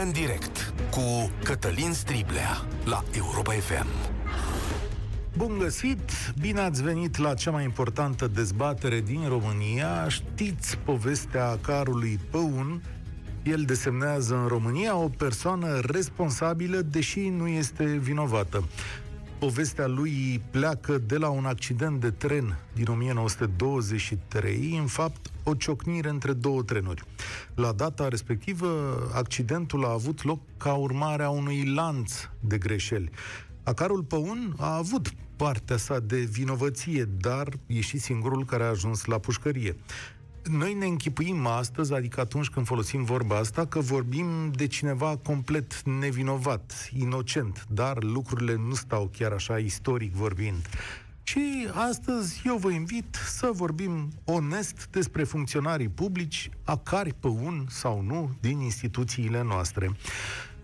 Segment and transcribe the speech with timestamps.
[0.00, 3.86] România în direct cu Cătălin Striblea la Europa FM.
[5.36, 6.00] Bun găsit!
[6.40, 10.08] Bine ați venit la cea mai importantă dezbatere din România.
[10.08, 12.82] Știți povestea carului Păun?
[13.42, 18.64] El desemnează în România o persoană responsabilă, deși nu este vinovată.
[19.38, 26.08] Povestea lui pleacă de la un accident de tren din 1923, în fapt o ciocnire
[26.08, 27.04] între două trenuri.
[27.54, 33.10] La data respectivă, accidentul a avut loc ca urmare a unui lanț de greșeli.
[33.62, 39.04] Acarul Păun a avut partea sa de vinovăție, dar e și singurul care a ajuns
[39.04, 39.76] la pușcărie.
[40.44, 45.82] Noi ne închipuim astăzi, adică atunci când folosim vorba asta, că vorbim de cineva complet
[45.82, 50.68] nevinovat, inocent, dar lucrurile nu stau chiar așa istoric vorbind.
[51.30, 58.02] Și astăzi eu vă invit să vorbim onest despre funcționarii publici, acari pe un sau
[58.02, 59.90] nu din instituțiile noastre.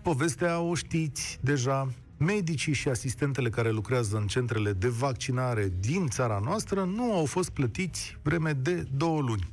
[0.01, 1.87] Povestea o știți deja,
[2.17, 7.49] medicii și asistentele care lucrează în centrele de vaccinare din țara noastră nu au fost
[7.49, 9.47] plătiți vreme de două luni.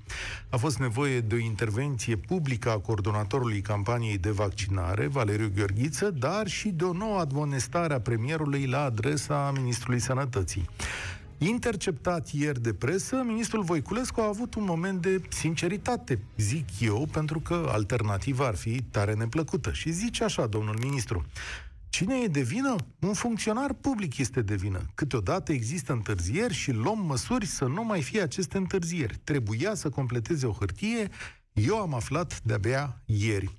[0.49, 6.47] A fost nevoie de o intervenție publică a coordonatorului campaniei de vaccinare, Valeriu Gheorghiță, dar
[6.47, 10.69] și de o nouă admonestare a premierului la adresa Ministrului Sănătății.
[11.39, 17.41] Interceptat ieri de presă, ministrul Voiculescu a avut un moment de sinceritate, zic eu, pentru
[17.41, 19.73] că alternativa ar fi tare neplăcută.
[19.73, 21.25] Și zice așa, domnul ministru,
[21.95, 22.77] Cine e de vină?
[23.01, 24.81] Un funcționar public este de vină.
[24.95, 29.21] Câteodată există întârzieri și luăm măsuri să nu mai fie aceste întârzieri.
[29.25, 31.09] Trebuia să completeze o hârtie,
[31.53, 33.51] eu am aflat de-abia ieri.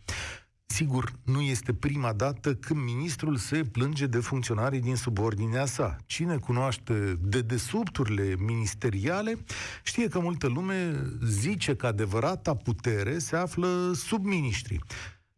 [0.66, 5.98] Sigur, nu este prima dată când ministrul se plânge de funcționarii din subordinea sa.
[6.06, 9.38] Cine cunoaște de desubturile ministeriale
[9.84, 14.82] știe că multă lume zice că adevărata putere se află sub ministrii.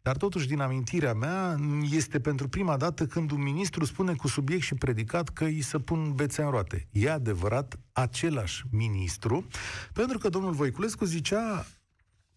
[0.07, 1.55] Dar totuși, din amintirea mea,
[1.91, 5.79] este pentru prima dată când un ministru spune cu subiect și predicat că îi să
[5.79, 6.87] pun bețe în roate.
[6.91, 9.47] E adevărat același ministru,
[9.93, 11.65] pentru că domnul Voiculescu zicea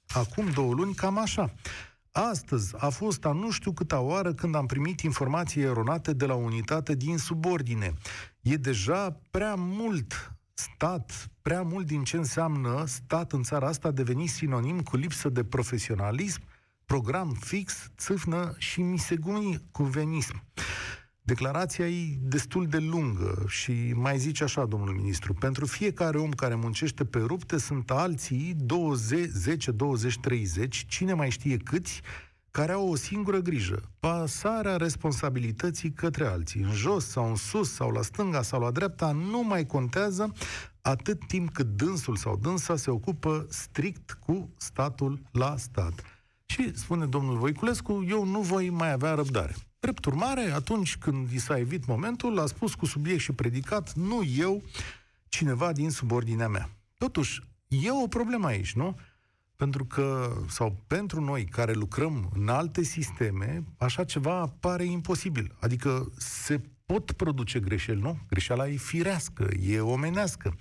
[0.07, 1.55] acum două luni cam așa.
[2.13, 6.35] Astăzi a fost a nu știu câta oară când am primit informații eronate de la
[6.35, 7.95] unitate din subordine.
[8.41, 13.91] E deja prea mult stat, prea mult din ce înseamnă stat în țara asta a
[13.91, 16.41] devenit sinonim cu lipsă de profesionalism,
[16.91, 20.45] program fix, țâfnă și misegunism.
[21.23, 26.55] Declarația e destul de lungă și mai zice așa, domnul ministru, pentru fiecare om care
[26.55, 32.01] muncește pe rupte sunt alții 20, 10, 20, 30, cine mai știe câți,
[32.51, 36.63] care au o singură grijă, pasarea responsabilității către alții.
[36.63, 40.33] În jos sau în sus sau la stânga sau la dreapta nu mai contează
[40.81, 46.10] atât timp cât dânsul sau dânsa se ocupă strict cu statul la stat.
[46.51, 49.55] Și spune domnul Voiculescu, eu nu voi mai avea răbdare.
[49.81, 54.23] Drept urmare, atunci când i s-a evit momentul, a spus cu subiect și predicat, nu
[54.37, 54.63] eu,
[55.29, 56.71] cineva din subordinea mea.
[56.99, 58.99] Totuși, e o problemă aici, nu?
[59.57, 65.57] Pentru că, sau pentru noi care lucrăm în alte sisteme, așa ceva pare imposibil.
[65.61, 68.19] Adică se pot produce greșeli, nu?
[68.29, 70.57] Greșeala e firească, e omenească.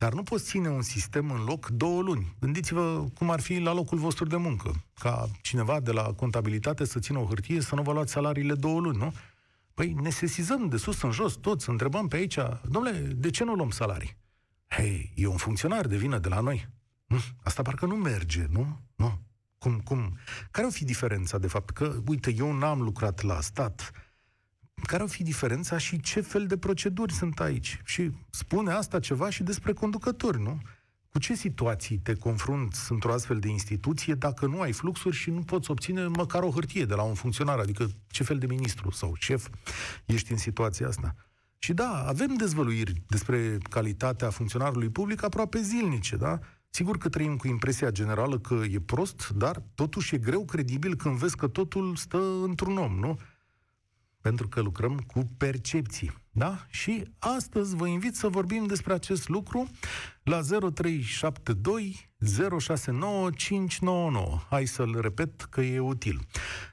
[0.00, 2.36] Dar nu poți ține un sistem în loc două luni.
[2.40, 4.84] Gândiți-vă cum ar fi la locul vostru de muncă.
[4.94, 8.80] Ca cineva de la contabilitate să țină o hârtie să nu vă luați salariile două
[8.80, 9.12] luni, nu?
[9.74, 13.54] Păi ne sesizăm de sus în jos toți, întrebăm pe aici, domnule, de ce nu
[13.54, 14.16] luăm salarii?
[14.66, 16.68] Hei, e un funcționar de vină de la noi.
[17.06, 17.20] Hm?
[17.42, 18.80] Asta parcă nu merge, nu?
[18.96, 19.18] Nu.
[19.58, 20.18] Cum, cum?
[20.50, 21.70] Care o fi diferența, de fapt?
[21.70, 23.92] Că, uite, eu n-am lucrat la stat,
[24.82, 27.80] care o fi diferența și ce fel de proceduri sunt aici?
[27.84, 30.60] Și spune asta ceva și despre conducători, nu?
[31.08, 35.40] Cu ce situații te confrunți într-o astfel de instituție dacă nu ai fluxuri și nu
[35.40, 37.58] poți obține măcar o hârtie de la un funcționar?
[37.58, 39.48] Adică ce fel de ministru sau șef
[40.04, 41.14] ești în situația asta?
[41.58, 46.38] Și da, avem dezvăluiri despre calitatea funcționarului public aproape zilnice, da?
[46.70, 51.16] Sigur că trăim cu impresia generală că e prost, dar totuși e greu credibil când
[51.16, 53.18] vezi că totul stă într-un om, nu?
[54.20, 56.12] Pentru că lucrăm cu percepții.
[56.30, 56.66] Da?
[56.68, 59.68] Și astăzi vă invit să vorbim despre acest lucru
[60.22, 62.10] la 0372
[62.58, 64.40] 069 599.
[64.50, 66.20] Hai să-l repet că e util.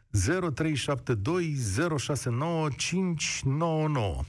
[0.09, 1.55] 0372
[1.97, 4.23] 069 599.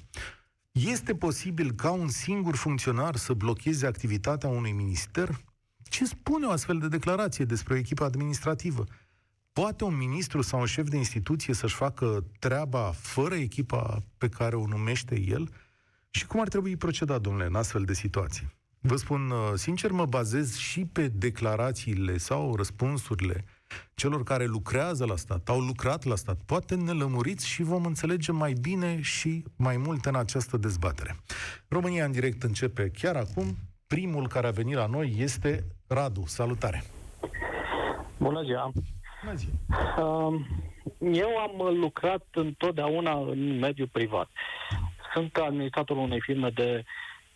[0.73, 5.41] Este posibil ca un singur funcționar să blocheze activitatea unui minister?
[5.83, 8.85] Ce spune o astfel de declarație despre o echipă administrativă?
[9.61, 14.57] Poate un ministru sau un șef de instituție să-și facă treaba fără echipa pe care
[14.57, 15.49] o numește el?
[16.11, 18.55] Și cum ar trebui procedat, domnule, în astfel de situații?
[18.81, 23.45] Vă spun uh, sincer, mă bazez și pe declarațiile sau răspunsurile
[23.95, 26.41] celor care lucrează la stat, au lucrat la stat.
[26.47, 31.17] Poate ne lămuriți și vom înțelege mai bine și mai multe în această dezbatere.
[31.69, 33.57] România în direct începe chiar acum.
[33.87, 36.25] Primul care a venit la noi este Radu.
[36.27, 36.85] Salutare!
[38.19, 38.73] Bună ziua!
[39.25, 39.55] Bună ziua!
[40.07, 40.47] Um,
[41.13, 44.29] eu am lucrat întotdeauna în mediul privat.
[45.13, 46.85] Sunt administratorul unei firme de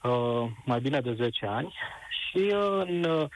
[0.02, 1.74] uh, mai bine de 10 ani
[2.08, 3.28] și în uh,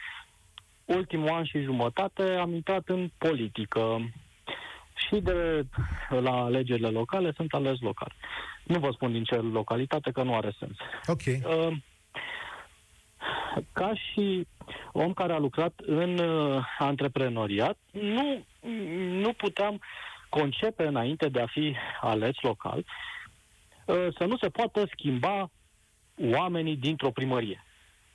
[0.84, 4.12] ultimul an și jumătate am intrat în politică
[4.94, 5.66] și de
[6.08, 8.12] la alegerile locale sunt ales local.
[8.64, 10.76] Nu vă spun din ce localitate, că nu are sens.
[11.06, 11.20] Ok.
[11.26, 11.76] Uh,
[13.72, 14.46] ca și
[14.92, 18.44] om care a lucrat în uh, antreprenoriat, nu,
[19.10, 19.80] nu puteam
[20.28, 22.78] concepe înainte de a fi ales local
[23.86, 25.50] uh, să nu se poată schimba
[26.32, 27.64] oamenii dintr-o primărie.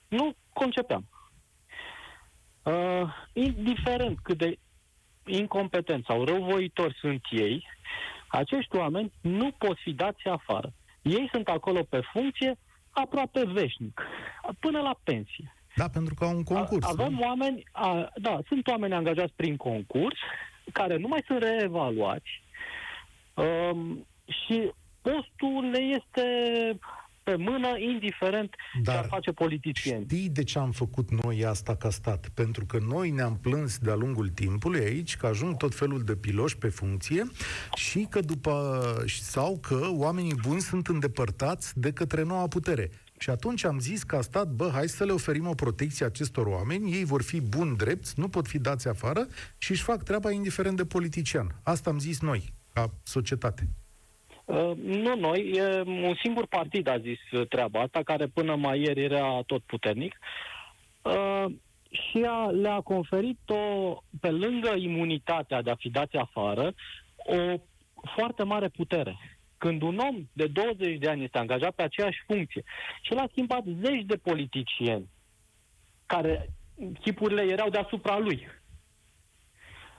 [0.07, 1.07] Nu concepeam.
[2.63, 4.57] Uh, indiferent cât de
[5.25, 7.67] incompetenți sau răuvoitori sunt ei,
[8.27, 10.73] acești oameni nu pot fi dați afară.
[11.01, 12.57] Ei sunt acolo pe funcție
[12.91, 14.01] aproape veșnic,
[14.59, 15.55] până la pensie.
[15.75, 16.87] Da, pentru că au un concurs.
[16.87, 17.19] Avem nu?
[17.19, 20.17] oameni, a, da, sunt oameni angajați prin concurs,
[20.71, 22.43] care nu mai sunt reevaluați
[23.33, 24.71] um, și
[25.01, 26.23] postul le este
[27.23, 30.03] pe mână, indiferent Dar ce ar face politicieni.
[30.03, 32.29] Știi de ce am făcut noi asta ca stat?
[32.33, 36.57] Pentru că noi ne-am plâns de-a lungul timpului aici că ajung tot felul de piloși
[36.57, 37.23] pe funcție
[37.75, 42.89] și că după sau că oamenii buni sunt îndepărtați de către noua putere.
[43.21, 46.91] Și atunci am zis ca stat, bă, hai să le oferim o protecție acestor oameni,
[46.91, 49.27] ei vor fi buni drepți, nu pot fi dați afară
[49.57, 51.47] și își fac treaba indiferent de politician.
[51.63, 53.67] Asta am zis noi, ca societate.
[54.45, 57.19] Uh, nu noi, e un singur partid a zis
[57.49, 60.17] treaba asta, care până mai ieri era tot puternic.
[61.01, 61.45] Uh,
[61.89, 66.73] și a, le-a conferit o, pe lângă imunitatea de a fi dați afară,
[67.15, 67.59] o
[68.15, 69.17] foarte mare putere.
[69.61, 72.63] Când un om de 20 de ani este angajat pe aceeași funcție
[73.01, 75.09] și l-a schimbat zeci de politicieni
[76.05, 76.49] care
[77.01, 78.47] chipurile erau deasupra lui.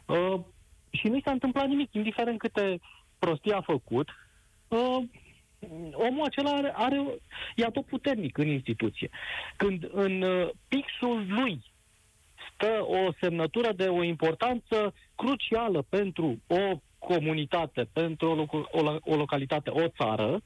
[0.06, 0.40] Uh,
[0.90, 2.80] și nu i s-a întâmplat nimic, indiferent câte
[3.18, 4.08] prostii a făcut,
[4.68, 4.98] uh,
[5.92, 7.18] omul acela are, are,
[7.56, 9.10] e tot puternic în instituție.
[9.56, 11.72] Când în uh, pixul lui
[12.54, 19.16] stă o semnătură de o importanță crucială pentru o comunitate, pentru o, loc- o, o
[19.16, 20.42] localitate, o țară,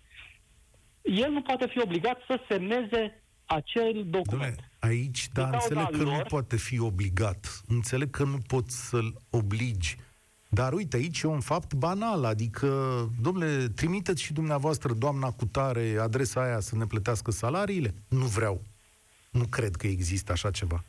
[1.03, 4.61] el nu poate fi obligat să semneze acel document.
[4.61, 7.61] Dom'le, aici, da, înțeleg că lor, nu poate fi obligat.
[7.69, 9.97] Înțeleg că nu poți să-l obligi.
[10.49, 12.69] Dar uite, aici e un fapt banal, adică,
[13.21, 17.95] domnule, trimiteți și dumneavoastră, doamna cu tare, adresa aia să ne plătească salariile?
[18.09, 18.63] Nu vreau.
[19.31, 20.85] Nu cred că există așa ceva.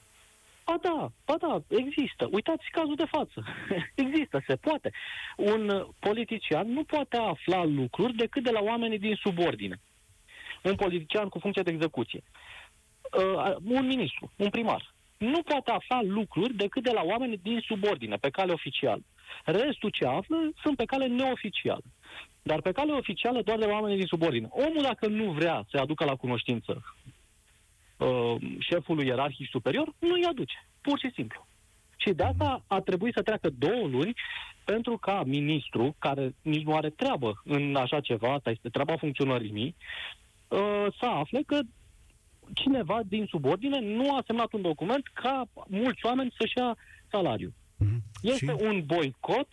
[0.68, 2.28] Ba da, ba da, există.
[2.31, 3.44] Uitați cazul de față.
[4.04, 4.92] există, se poate.
[5.38, 9.80] Un politician nu poate afla lucruri decât de la oamenii din subordine.
[10.64, 12.24] Un politician cu funcție de execuție.
[13.18, 14.96] Uh, un ministru, un primar.
[15.18, 19.02] Nu poate afla lucruri decât de la oameni din subordine, pe cale oficială.
[19.46, 21.84] Restul ce află sunt pe cale neoficială.
[22.42, 24.48] Dar pe cale oficială doar de oameni din subordine.
[24.50, 26.84] Omul, dacă nu vrea să aducă la cunoștință
[27.98, 30.68] uh, șefului ierarhic superior, nu îi aduce.
[30.82, 31.48] Pur și simplu.
[31.98, 34.13] Și de asta a trebuit să treacă două luni
[34.66, 39.75] pentru ca ministru, care nici nu are treabă în așa ceva, asta este treaba funcționării
[40.48, 41.60] uh, să afle că
[42.54, 46.77] cineva din subordine nu a semnat un document ca mulți oameni să-și ia
[47.12, 47.54] salariu.
[47.54, 48.01] Mm-hmm.
[48.22, 48.63] Este și?
[48.63, 49.48] un boicot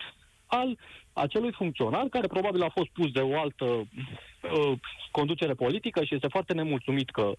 [0.45, 0.77] al
[1.13, 4.79] acelui funcționar care probabil a fost pus de o altă uh,
[5.11, 7.31] conducere politică și este foarte nemulțumit că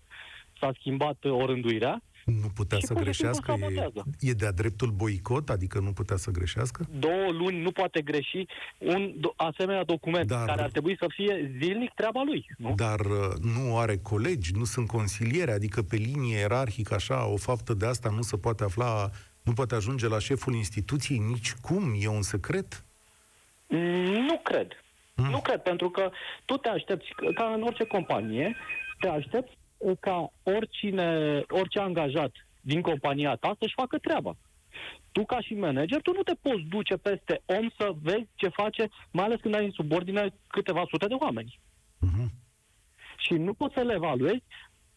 [0.61, 2.03] s-a schimbat orânduirea.
[2.25, 3.57] Nu putea să greșească?
[4.21, 5.51] E, e de-a dreptul boicot?
[5.51, 6.87] Adică nu putea să greșească?
[6.99, 8.47] Două luni nu poate greși
[8.79, 12.47] un do- asemenea document dar, care ar trebui să fie zilnic treaba lui.
[12.59, 12.75] Nu?
[12.75, 17.75] Dar uh, nu are colegi, nu sunt consiliere, adică pe linie ierarhică așa, o faptă
[17.75, 19.11] de asta nu se poate afla
[19.43, 21.97] nu poate ajunge la șeful instituției nici cum?
[22.01, 22.85] E un secret?
[24.29, 24.69] Nu cred.
[25.15, 25.31] Mm.
[25.31, 26.11] Nu cred, pentru că
[26.45, 28.57] tu te aștepți, ca în orice companie,
[29.01, 29.66] te aștepți uh,
[30.01, 34.37] ca oricine, orice angajat din compania ta să-și facă treaba.
[35.13, 38.89] Tu, ca și manager, tu nu te poți duce peste om să vezi ce face,
[39.11, 41.61] mai ales când ai în subordine câteva sute de oameni.
[42.07, 42.29] Mm-hmm.
[43.17, 44.43] Și nu poți să le evaluezi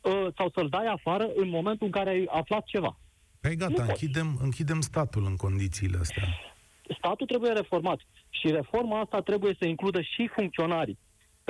[0.01, 2.99] uh, sau să-l dai afară în momentul în care ai aflat ceva.
[3.41, 6.23] Păi gata, închidem, închidem statul în condițiile astea.
[6.97, 10.99] Statul trebuie reformat și reforma asta trebuie să includă și funcționarii.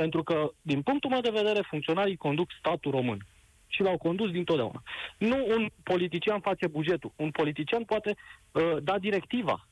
[0.01, 3.25] Pentru că, din punctul meu de vedere, funcționarii conduc statul român.
[3.67, 4.83] Și l-au condus dintotdeauna.
[5.17, 7.11] Nu un politician face bugetul.
[7.15, 8.15] Un politician poate
[8.51, 9.67] uh, da directiva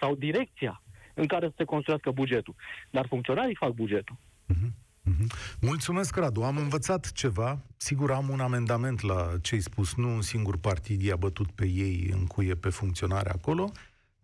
[0.00, 0.82] sau direcția
[1.14, 2.54] în care să se construiască bugetul.
[2.90, 4.16] Dar funcționarii fac bugetul.
[4.52, 4.70] Uh-huh.
[5.10, 5.56] Uh-huh.
[5.60, 6.42] Mulțumesc, Radu.
[6.42, 7.58] Am învățat ceva.
[7.76, 9.94] Sigur, am un amendament la ce ai spus.
[9.94, 13.70] Nu un singur partid i-a bătut pe ei în cuie pe funcționare acolo,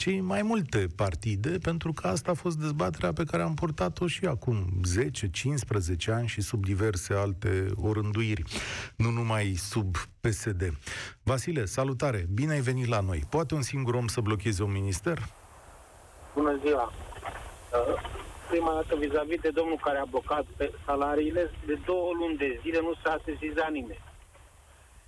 [0.03, 4.25] ci mai multe partide, pentru că asta a fost dezbaterea pe care am purtat-o și
[4.25, 4.57] acum
[6.09, 8.43] 10-15 ani și sub diverse alte orânduiri,
[8.97, 10.63] nu numai sub PSD.
[11.23, 12.27] Vasile, salutare!
[12.35, 13.23] Bine ai venit la noi.
[13.31, 15.19] Poate un singur om să blocheze un minister?
[16.35, 16.93] Bună ziua!
[18.49, 20.45] prima dată vis-a-vis de domnul care a blocat
[20.87, 24.05] salariile, de două luni de zile nu s-a sesizat nimeni.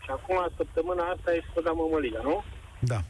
[0.03, 2.45] Și acum, săptămâna asta, e să dăm mămăliga, nu?
[2.81, 3.01] Da.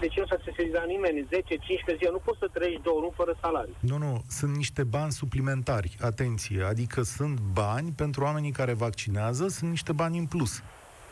[0.00, 1.26] De ce nu s-a sesizat nimeni?
[1.26, 1.28] 10-15
[1.96, 3.74] zile, nu poți să trăiești două luni fără salariu.
[3.80, 9.70] Nu, nu, sunt niște bani suplimentari, atenție, adică sunt bani pentru oamenii care vaccinează, sunt
[9.70, 10.62] niște bani în plus.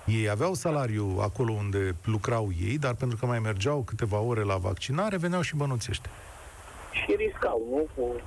[0.06, 4.56] Ei aveau salariu acolo unde lucrau ei, dar pentru că mai mergeau câteva ore la
[4.56, 6.08] vaccinare, veneau și bănuțește
[6.92, 7.88] și riscau, nu?
[7.94, 8.20] Cu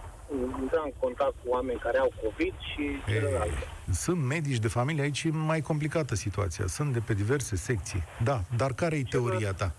[0.61, 3.67] intra în contact cu oameni care au COVID și celelalte.
[3.91, 6.67] Sunt medici de familie, aici e mai complicată situația.
[6.67, 8.03] Sunt de pe diverse secții.
[8.23, 9.71] Da, dar care e teoria ta?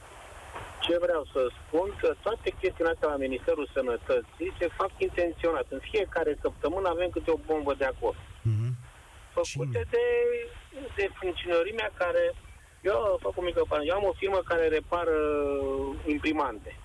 [0.87, 5.67] Ce vreau să spun, că toate chestiile astea la Ministerul Sănătății se fac intenționat.
[5.69, 8.19] În fiecare săptămână avem câte o bombă de acord.
[8.49, 8.73] Mm-hmm.
[9.38, 10.07] Făcute de,
[10.97, 12.35] de funcționărimea care...
[12.83, 15.17] Eu fac o mică Eu am o firmă care repară
[16.07, 16.76] imprimante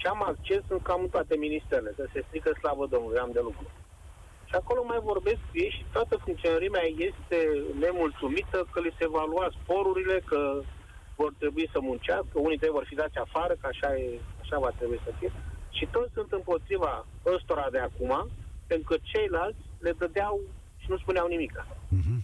[0.00, 3.66] și am acces în cam toate ministerele, că se strică slavă Domnului, am de lucru.
[4.48, 7.38] Și acolo mai vorbesc cu ei și toată funcționărimea este
[7.78, 10.62] nemulțumită că li se va lua sporurile, că
[11.22, 14.72] vor trebui să muncească, unii trebuie vor fi dați afară, că așa, e, așa va
[14.78, 15.30] trebui să fie.
[15.76, 16.92] Și toți sunt împotriva
[17.36, 18.12] ăstora de acum,
[18.70, 20.40] pentru că ceilalți le dădeau
[20.82, 21.52] și nu spuneau nimic.
[21.96, 22.20] Mm-hmm.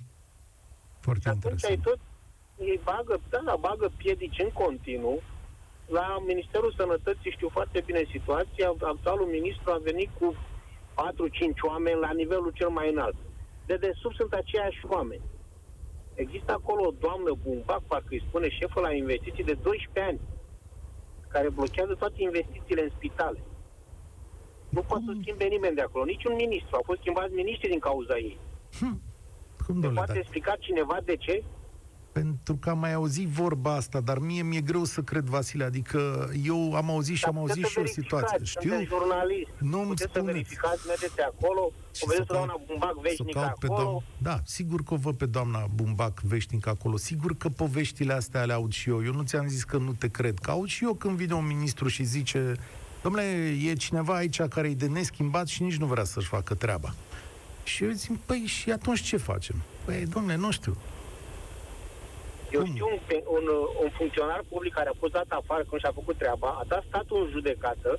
[1.06, 1.98] Foarte și atunci ai tot,
[2.70, 5.18] ei bagă, da, bagă piedici în continuu,
[5.98, 8.68] la Ministerul Sănătății știu foarte bine situația.
[8.94, 10.36] Actualul ministru a venit cu 4-5
[11.70, 13.16] oameni la nivelul cel mai înalt.
[13.66, 15.22] De desubt sunt aceiași oameni.
[16.24, 20.20] Există acolo o doamnă Bumbac, parcă îi spune șeful la investiții de 12 ani,
[21.28, 23.40] care blochează toate investițiile în spitale.
[24.68, 26.76] Nu poate să schimbe nimeni de acolo, niciun ministru.
[26.76, 28.38] Au fost schimbați miniștri din cauza ei.
[28.78, 29.00] Hm.
[29.66, 31.44] Cum, Se poate explica cineva de ce?
[32.20, 36.30] Pentru că am mai auzit vorba asta, dar mie mi-e greu să cred, Vasile, adică
[36.44, 38.38] eu am auzit și am auzit și o situație.
[38.42, 38.70] Știu?
[38.70, 39.48] jurnalist.
[39.58, 40.12] Nu îmi spuneți.
[40.12, 43.74] să verificați, mergeți acolo, o vedeți doamna Bumbac veșnic acolo.
[43.82, 46.96] Doamna, da, sigur că o văd pe doamna Bumbac veșnic acolo.
[46.96, 49.04] Sigur că poveștile astea le aud și eu.
[49.04, 51.46] Eu nu ți-am zis că nu te cred, că aud și eu când vine un
[51.46, 52.54] ministru și zice
[53.02, 56.94] Domnule, e cineva aici care e de neschimbat și nici nu vrea să-și facă treaba.
[57.64, 59.62] Și eu zic, păi și atunci ce facem?
[59.84, 60.76] Păi, domnule, nu știu.
[62.52, 62.70] Eu Cum?
[62.70, 63.00] știu un,
[63.36, 63.44] un,
[63.82, 67.22] un funcționar public care a fost dat afară când și-a făcut treaba, a dat statul
[67.24, 67.90] în judecată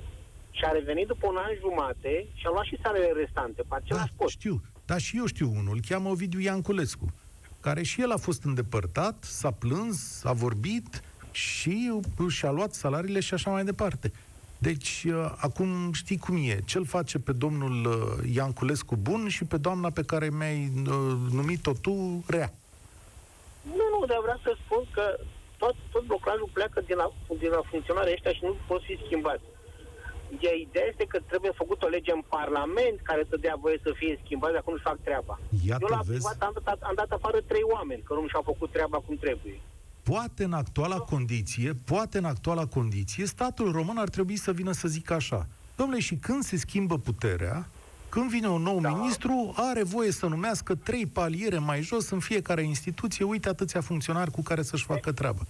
[0.50, 4.12] și a revenit după un an jumate și a luat și salele restante pe același
[4.12, 4.32] da, post.
[4.32, 4.62] știu.
[4.84, 5.74] Da, și eu știu unul.
[5.74, 7.06] Îl cheamă Ovidiu Ianculescu,
[7.60, 13.34] care și el a fost îndepărtat, s-a plâns, a vorbit și și-a luat salariile și
[13.34, 14.12] așa mai departe.
[14.58, 16.60] Deci, uh, acum știi cum e.
[16.64, 21.72] Ce-l face pe domnul uh, Ianculescu bun și pe doamna pe care mi-ai uh, numit-o
[21.72, 22.52] tu rea.
[23.76, 25.04] Nu, nu, dar vreau să spun că
[25.62, 27.08] tot, tot blocajul pleacă din la,
[27.42, 29.40] din la funcționarea ăștia și nu pot fi schimbat.
[30.40, 33.90] De ideea este că trebuie făcut o lege în Parlament care să dea voie să
[34.00, 35.38] fie schimbat, dacă nu fac treaba.
[35.66, 36.10] Iată, Eu la vezi?
[36.12, 39.60] privat am dat, am dat afară trei oameni, că nu și-au făcut treaba cum trebuie.
[40.02, 41.04] Poate în actuala no.
[41.04, 45.46] condiție, poate în actuala condiție, statul român ar trebui să vină să zică așa.
[45.76, 47.68] Domnule, și când se schimbă puterea,
[48.08, 48.88] când vine un nou da.
[48.88, 53.24] ministru, are voie să numească trei paliere mai jos în fiecare instituție.
[53.24, 55.42] Uite atâția funcționari cu care să-și facă treaba.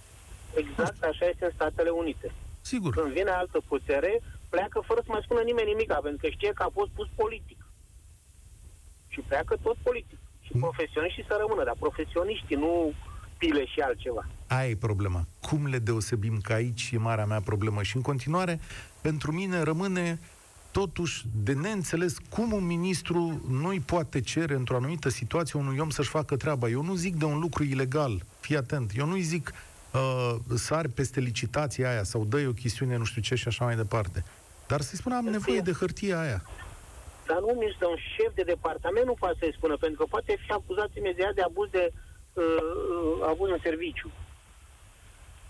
[0.55, 2.31] Exact așa este în Statele Unite.
[2.61, 2.93] Sigur.
[2.93, 6.63] Când vine altă putere, pleacă fără să mai spună nimeni nimic, pentru că știe că
[6.63, 7.57] a fost pus politic.
[9.07, 10.17] Și pleacă tot politic.
[10.41, 10.59] Și mm.
[10.59, 12.93] profesioniștii să rămână, dar profesioniștii, nu
[13.37, 14.25] pile și altceva.
[14.47, 15.27] Aia e problema.
[15.41, 17.83] Cum le deosebim că aici e marea mea problemă?
[17.83, 18.59] Și în continuare,
[19.01, 20.19] pentru mine rămâne
[20.71, 26.09] totuși de neînțeles cum un ministru nu-i poate cere într-o anumită situație unui om să-și
[26.09, 26.69] facă treaba.
[26.69, 29.51] Eu nu zic de un lucru ilegal, fii atent, eu nu-i zic
[29.93, 33.75] uh, sari peste licitația aia sau dă o chestiune nu știu ce și așa mai
[33.75, 34.23] departe.
[34.67, 36.41] Dar să-i spun, am nevoie de hârtia aia.
[37.27, 40.51] Dar nu mi un șef de departament nu poate să-i spună, pentru că poate fi
[40.51, 41.91] acuzat imediat de abuz de
[42.33, 44.11] uh, uh abuz în serviciu.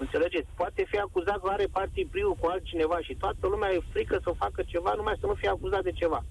[0.04, 0.50] Înțelegeți?
[0.62, 1.68] Poate fi acuzat că are
[2.10, 5.50] priu cu altcineva și toată lumea e frică să facă ceva, numai să nu fie
[5.50, 6.22] acuzat de ceva.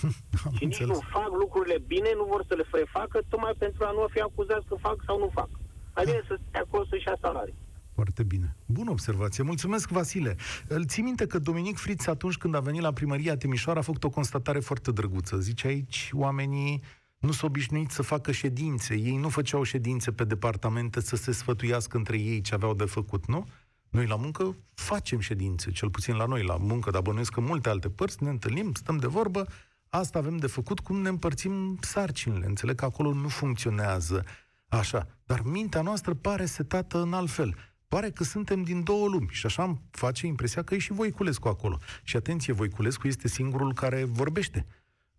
[0.46, 3.90] Am și nici nu fac lucrurile bine, nu vor să le refacă, tocmai pentru a
[3.90, 5.50] nu fi acuzat că fac sau nu fac.
[5.94, 7.58] Mai bine să stea acolo să-și ia salarii.
[7.94, 8.56] Foarte bine.
[8.66, 9.42] Bună observație.
[9.44, 10.36] Mulțumesc, Vasile.
[10.68, 14.04] Îl ții minte că Dominic Fritz, atunci când a venit la primăria Timișoara, a făcut
[14.04, 15.36] o constatare foarte drăguță.
[15.36, 16.82] Zice aici, oamenii
[17.20, 18.94] nu s-au obișnuit să facă ședințe.
[18.94, 23.26] Ei nu făceau ședințe pe departamente să se sfătuiască între ei ce aveau de făcut,
[23.26, 23.46] nu?
[23.88, 27.68] Noi la muncă facem ședințe, cel puțin la noi la muncă, dar bănuiesc că multe
[27.68, 29.46] alte părți ne întâlnim, stăm de vorbă,
[29.88, 32.46] asta avem de făcut, cum ne împărțim sarcinile.
[32.46, 34.24] Înțeleg că acolo nu funcționează
[34.68, 35.06] așa.
[35.24, 37.54] Dar mintea noastră pare setată în alt fel.
[37.88, 41.48] Pare că suntem din două lumi și așa îmi face impresia că e și Voiculescu
[41.48, 41.78] acolo.
[42.02, 44.66] Și atenție, Voiculescu este singurul care vorbește.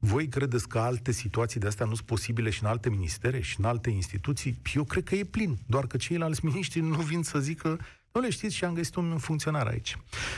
[0.04, 3.56] Voi credeți că alte situații de astea nu sunt posibile și în alte ministere și
[3.60, 4.58] în alte instituții?
[4.74, 7.80] Eu cred că e plin, doar că ceilalți miniștri nu vin să zică
[8.12, 9.98] nu le știți și am găsit un funcționar aici.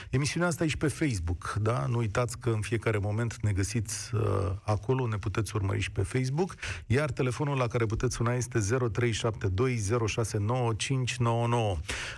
[0.10, 1.86] Emisiunea asta e și pe Facebook, da?
[1.86, 4.22] Nu uitați că în fiecare moment ne găsiți uh,
[4.64, 6.56] acolo, ne puteți urmări și pe Facebook,
[6.88, 8.66] iar telefonul la care puteți suna este 0372069599.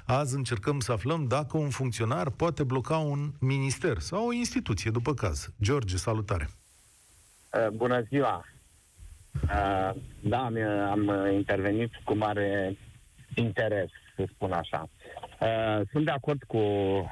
[0.06, 5.14] Azi încercăm să aflăm dacă un funcționar poate bloca un minister sau o instituție, după
[5.14, 5.50] caz.
[5.62, 6.50] George, salutare!
[7.56, 8.46] Uh, bună ziua!
[9.44, 12.78] Uh, da, am, am intervenit cu mare
[13.36, 14.90] interes, să spun așa.
[15.40, 16.58] Uh, sunt de acord cu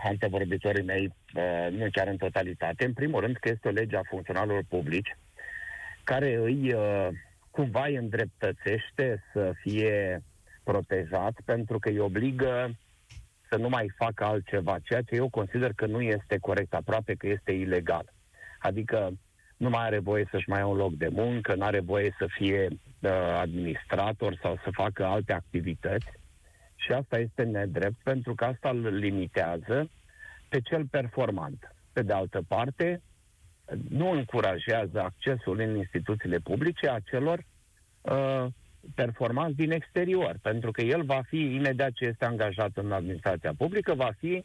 [0.04, 2.86] antevorbitorii mei, uh, nu chiar în totalitate.
[2.86, 5.18] În primul rând că este o lege a funcționarilor publici
[6.04, 7.08] care îi uh,
[7.52, 10.24] cumva îi îndreptățește să fie
[10.64, 12.76] protejat pentru că îi obligă
[13.50, 17.28] să nu mai facă altceva, ceea ce eu consider că nu este corect, aproape că
[17.28, 18.14] este ilegal.
[18.60, 19.14] Adică
[19.64, 22.26] nu mai are voie să-și mai ia un loc de muncă, nu are voie să
[22.30, 26.06] fie uh, administrator sau să facă alte activități
[26.76, 29.90] și asta este nedrept pentru că asta îl limitează
[30.50, 31.76] pe cel performant.
[31.94, 33.02] Pe de altă parte,
[33.90, 37.46] nu încurajează accesul în instituțiile publice a celor
[38.02, 38.46] uh,
[38.96, 43.94] performanți din exterior, pentru că el va fi, imediat ce este angajat în administrația publică,
[43.94, 44.44] va fi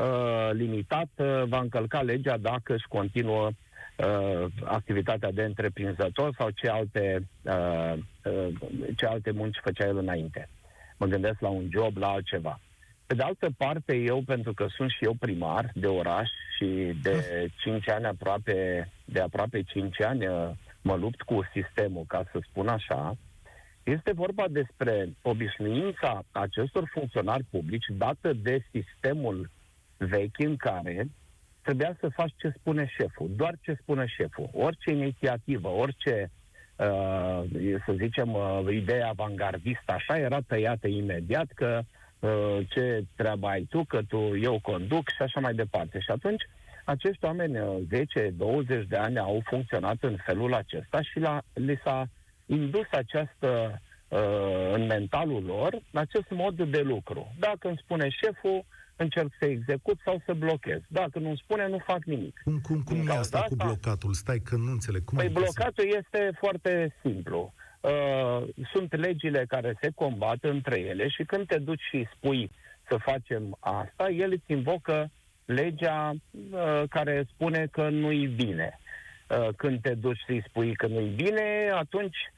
[0.00, 3.50] uh, limitat, uh, va încălca legea dacă își continuă
[3.96, 7.92] uh, activitatea de întreprinzător sau ce alte, uh,
[8.24, 8.48] uh,
[8.96, 10.48] ce alte munci făcea el înainte
[10.96, 12.60] mă gândesc la un job, la altceva.
[13.06, 17.22] Pe de altă parte, eu, pentru că sunt și eu primar de oraș și de
[17.62, 20.50] 5 ani aproape, de aproape 5 ani uh,
[20.82, 23.16] mă lupt cu sistemul, ca să spun așa,
[23.82, 29.50] este vorba despre obișnuința acestor funcționari publici dată de sistemul
[29.96, 31.08] vechi în care
[31.66, 34.48] trebuia să faci ce spune șeful, doar ce spune șeful.
[34.52, 36.30] Orice inițiativă, orice
[36.76, 37.42] uh,
[37.86, 41.80] să zicem, uh, ideea avangardistă, așa era tăiată imediat că
[42.18, 45.98] uh, ce treabă ai tu, că tu, eu conduc și așa mai departe.
[46.00, 46.42] Și atunci
[46.84, 52.06] acești oameni 10-20 uh, de ani au funcționat în felul acesta și la, li s-a
[52.46, 57.34] indus această uh, în mentalul lor acest mod de lucru.
[57.38, 58.64] Dacă îmi spune șeful,
[58.96, 60.80] încerc să execut sau să blochez.
[60.88, 62.40] Dacă nu spune, nu fac nimic.
[62.44, 64.12] Cum, cum, cum e asta, asta cu blocatul?
[64.12, 65.04] Stai că nu înțeleg.
[65.04, 65.96] Cum păi blocatul să...
[65.96, 67.54] este foarte simplu.
[67.80, 72.50] Uh, sunt legile care se combat între ele și când te duci și spui
[72.88, 75.10] să facem asta, el îți invocă
[75.44, 76.12] legea
[76.50, 78.80] uh, care spune că nu-i bine.
[79.28, 82.36] Uh, când te duci să-i spui că nu-i bine, atunci Uh,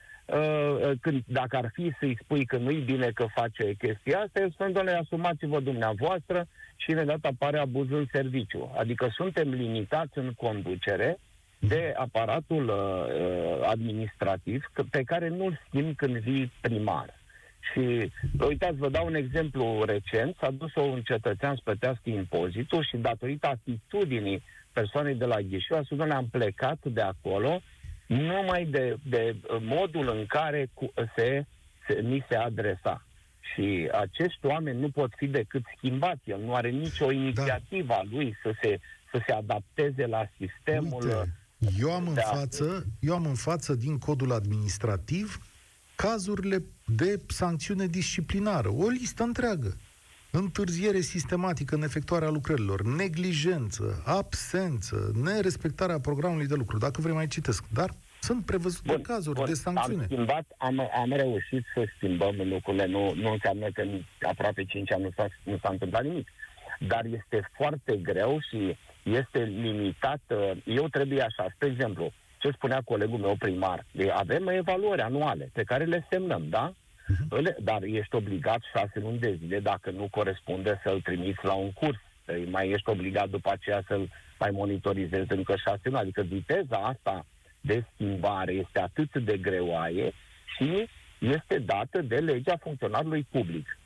[1.00, 4.72] când, dacă ar fi să-i spui că nu-i bine că face chestia asta, eu spun,
[4.72, 8.72] doamne, asumați-vă dumneavoastră și imediat apare abuz în serviciu.
[8.76, 11.18] Adică suntem limitați în conducere
[11.58, 17.16] de aparatul uh, administrativ pe care nu-l schimb când vii primar.
[17.72, 20.36] Și, uitați, vă dau un exemplu recent.
[20.40, 25.74] S-a dus o un cetățean să plătească impozitul și datorită atitudinii persoanei de la Ghișu,
[25.74, 27.60] a spus, am plecat de acolo
[28.08, 30.70] numai de, de modul în care
[31.16, 31.44] se,
[31.86, 33.02] se, ni se adresa.
[33.54, 36.30] Și acești oameni nu pot fi decât schimbați.
[36.30, 37.94] El nu are nicio inițiativă da.
[37.94, 38.78] a lui să se,
[39.12, 41.02] să se adapteze la sistemul.
[41.02, 41.32] Uite,
[41.78, 45.38] eu am, în față, eu am în față din codul administrativ
[45.94, 48.68] cazurile de sancțiune disciplinară.
[48.68, 49.76] O listă întreagă.
[50.30, 56.78] Întârziere sistematică în efectuarea lucrărilor, neglijență, absență, nerespectarea programului de lucru.
[56.78, 57.64] Dacă vrei mai citesc.
[57.72, 60.02] Dar sunt prevăzute bun, cazuri bun, de sancțiune.
[60.02, 62.86] Am schimbat, am, am reușit să schimbăm lucrurile.
[62.86, 66.28] Nu, nu înseamnă că în aproape 5 ani nu s-a, nu s-a întâmplat nimic.
[66.78, 70.20] Dar este foarte greu și este limitat.
[70.64, 75.84] Eu trebuie așa, spre exemplu, ce spunea colegul meu primar, avem evaluări anuale pe care
[75.84, 76.74] le semnăm, da?
[77.08, 77.54] Uh-huh.
[77.58, 81.98] Dar ești obligat șase luni de zile, dacă nu corespunde, să-l trimiți la un curs.
[82.50, 85.96] Mai ești obligat după aceea să-l mai monitorizezi încă șase luni.
[85.98, 87.26] Adică viteza asta
[87.60, 90.12] de schimbare este atât de greoaie
[90.56, 93.78] și este dată de legea funcționarului public.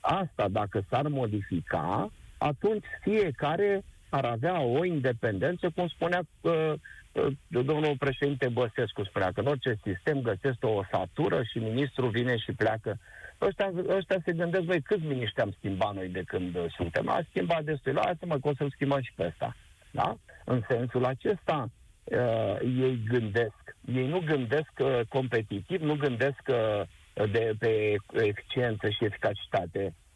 [0.00, 6.72] asta, dacă s-ar modifica, atunci fiecare ar avea o independență, cum spunea uh,
[7.12, 12.36] uh, domnul președinte Băsescu, spunea că în orice sistem găsesc o satură și ministrul vine
[12.36, 12.98] și pleacă.
[13.40, 17.08] Ăștia, ăștia se gândesc, băi, câți miniștri am schimbat noi de când uh, suntem?
[17.08, 19.56] A schimbat destul, lasă mă că o să-l schimbăm și pe ăsta.
[19.90, 20.16] Da?
[20.44, 21.70] În sensul acesta,
[22.04, 23.76] uh, ei gândesc.
[23.94, 26.82] Ei nu gândesc uh, competitiv, nu gândesc uh,
[27.30, 30.07] de, pe eficiență și eficacitate uh,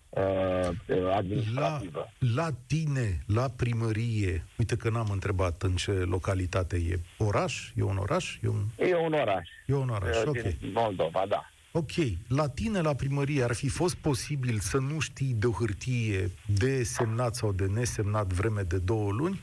[1.12, 2.12] administrativă.
[2.18, 6.98] La, la tine, la primărie, uite că n-am întrebat în ce localitate e.
[7.18, 7.70] Oraș?
[7.74, 8.38] E un oraș?
[8.42, 9.48] E un, e un oraș.
[9.66, 10.42] E un oraș, uh, ok.
[10.42, 11.46] Din Moldova, da.
[11.74, 11.92] Ok,
[12.28, 16.82] la tine la primărie ar fi fost posibil să nu știi de o hârtie de
[16.82, 19.40] semnat sau de nesemnat vreme de două luni?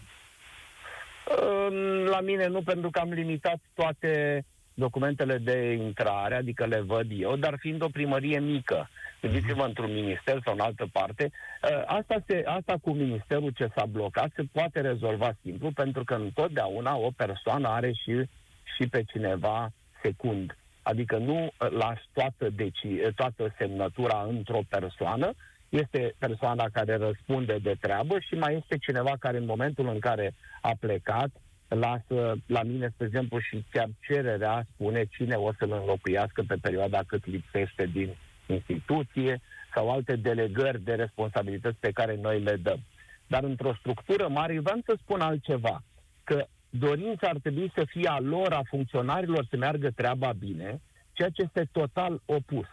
[2.10, 4.46] La mine nu, pentru că am limitat toate
[4.80, 8.90] documentele de intrare, adică le văd eu, dar fiind o primărie mică,
[9.22, 11.32] gândiți-vă într-un minister sau în altă parte,
[11.64, 16.14] ă, asta, se, asta cu ministerul ce s-a blocat se poate rezolva simplu, pentru că
[16.14, 18.30] întotdeauna o persoană are și,
[18.76, 19.72] și pe cineva
[20.04, 20.58] secund.
[20.82, 22.80] Adică nu lași toată, deci,
[23.16, 25.34] toată semnătura într-o persoană,
[25.70, 30.34] este persoana care răspunde de treabă și mai este cineva care în momentul în care
[30.62, 31.30] a plecat
[31.76, 37.04] lasă la mine, spre exemplu, și chiar cererea spune cine o să-l înlocuiască pe perioada
[37.08, 38.16] cât lipsește din
[38.48, 39.42] instituție
[39.74, 42.80] sau alte delegări de responsabilități pe care noi le dăm.
[43.28, 45.84] Dar într-o structură mare, vreau să spun altceva,
[46.24, 50.82] că dorința ar trebui să fie a lor, a funcționarilor, să meargă treaba bine,
[51.14, 52.68] ceea ce este total opus.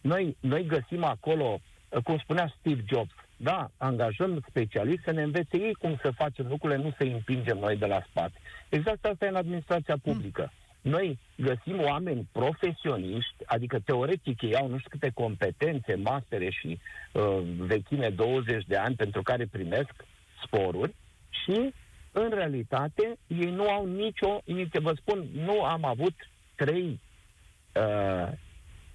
[0.00, 1.60] Noi, noi găsim acolo,
[2.04, 3.12] cum spunea Steve Jobs,
[3.42, 7.58] da, angajăm specialiști să ne învețe ei cum să facem lucrurile, nu să îi împingem
[7.58, 8.38] noi de la spate.
[8.68, 10.52] Exact asta e în administrația publică.
[10.80, 16.78] Noi găsim oameni profesioniști, adică teoretic ei au nu știu câte competențe, mastere și
[17.12, 20.04] uh, vechime 20 de ani pentru care primesc
[20.44, 20.94] sporuri
[21.44, 21.74] și
[22.12, 24.90] în realitate ei nu au nicio inițiativă.
[24.90, 26.14] Vă spun, nu am avut
[26.54, 27.00] trei
[27.74, 28.32] uh,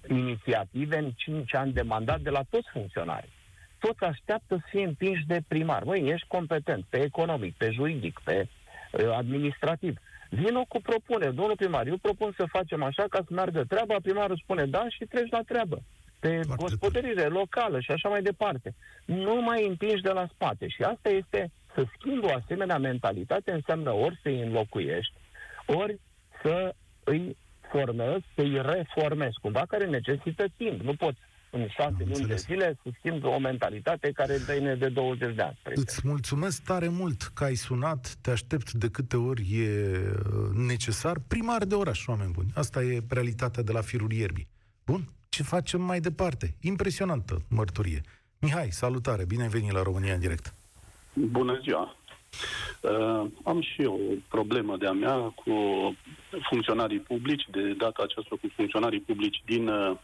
[0.08, 3.36] inițiative în 5 ani de mandat de la toți funcționarii
[3.78, 5.82] toți așteaptă să fie împinși de primar.
[5.82, 8.48] Măi, ești competent pe economic, pe juridic, pe
[8.92, 9.98] uh, administrativ.
[10.30, 14.40] Vină cu propunere, domnul primar, eu propun să facem așa ca să meargă treaba, primarul
[14.42, 15.82] spune da și treci la treabă.
[16.20, 17.28] Pe Foarte gospodărire tare.
[17.28, 18.74] locală și așa mai departe.
[19.04, 20.68] Nu mai împingi de la spate.
[20.68, 25.12] Și asta este, să schimbi o asemenea mentalitate înseamnă ori să îi înlocuiești,
[25.66, 26.00] ori
[26.42, 27.36] să îi
[27.70, 30.80] formezi, să îi reformezi, cumva care necesită timp.
[30.80, 31.18] Nu poți
[31.50, 32.44] în șase luni înțeles.
[32.46, 35.58] de zile să schimbi o mentalitate care vine de 20 de ani.
[35.64, 41.16] Îți mulțumesc tare mult că ai sunat, te aștept de câte ori e uh, necesar.
[41.28, 42.50] Primar de oraș, oameni buni.
[42.54, 44.48] Asta e realitatea de la firul ierbii.
[44.86, 46.56] Bun, ce facem mai departe?
[46.60, 48.00] Impresionantă mărturie.
[48.40, 50.54] Mihai, salutare, bine ai venit la România în direct.
[51.12, 51.96] Bună ziua!
[52.80, 55.52] Uh, am și eu o problemă de-a mea cu
[56.50, 59.96] funcționarii publici, de data aceasta cu funcționarii publici din uh,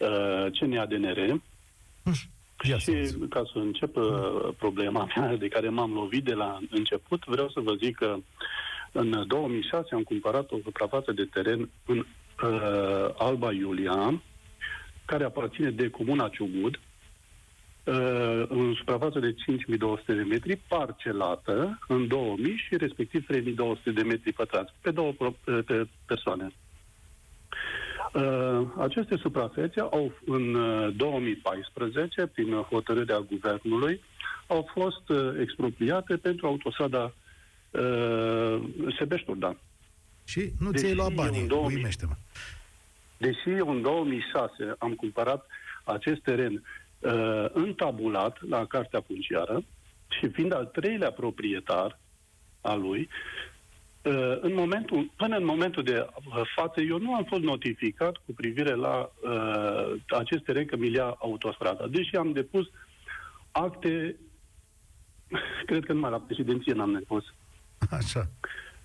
[0.00, 1.40] uh, CNADNR.
[2.78, 7.48] Și ca să încep uh, problema mea de care m-am lovit de la început, vreau
[7.48, 8.16] să vă zic că
[8.92, 14.22] în 2006 am cumpărat o suprafață de teren în uh, Alba Iulia,
[15.04, 16.74] care aparține de Comuna Ciugud,
[17.84, 24.32] uh, în suprafață de 5200 de metri, parcelată în 2000 și respectiv 3200 de metri
[24.32, 25.12] pătrați, pe două
[25.66, 26.52] pe persoane.
[28.12, 30.52] Uh, aceste suprafețe au, în
[30.96, 34.00] 2014, uh, prin hotărârea guvernului,
[34.46, 37.14] au fost uh, expropriate pentru autostrada
[37.70, 38.60] uh,
[38.98, 39.56] Sebeș-Turda.
[40.24, 42.12] Și nu ți-ai luat banii, 2000, uimește-mă.
[43.16, 45.46] Deși în 2006 am cumpărat
[45.84, 46.62] acest teren
[46.98, 49.64] uh, întabulat la Cartea Funciară
[50.08, 51.98] și fiind al treilea proprietar
[52.60, 53.59] al lui, Uh,
[54.40, 58.74] în momentul, până în momentul de uh, față, eu nu am fost notificat cu privire
[58.74, 61.86] la uh, acest teren că mi ia autostrada.
[61.86, 62.66] Deși am depus
[63.50, 64.16] acte,
[65.66, 67.24] cred că numai la președinție n-am depus.
[67.90, 68.28] Așa.